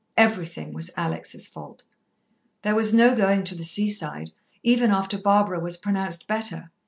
Everything 0.17 0.73
was 0.73 0.89
Alex' 0.97 1.45
fault. 1.45 1.83
There 2.63 2.73
was 2.73 2.91
no 2.91 3.13
going 3.15 3.43
to 3.43 3.53
the 3.53 3.63
seaside, 3.63 4.31
even 4.63 4.89
after 4.89 5.15
Barbara 5.15 5.59
was 5.59 5.77
pronounced 5.77 6.27
better. 6.27 6.71